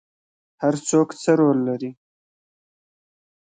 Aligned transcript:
هر 0.61 0.75
څوک 0.87 1.07
څه 1.21 1.31
رول 1.39 1.57
لري؟ 1.67 1.91